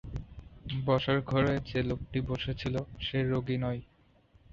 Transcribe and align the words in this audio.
বসার 0.85 1.19
ঘরে 1.21 1.53
যে 1.65 1.79
লোকটি 1.83 2.19
বসে 2.21 2.53
ছিল, 2.53 2.75
সে 2.99 3.19
রোগী 3.23 3.57
নয়। 3.57 3.81